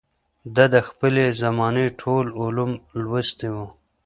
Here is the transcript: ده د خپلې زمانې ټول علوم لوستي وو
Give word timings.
ده 0.55 0.65
د 0.73 0.75
خپلې 0.87 1.25
زمانې 1.41 1.85
ټول 2.01 2.25
علوم 2.41 2.71
لوستي 3.01 3.49
وو 3.55 3.67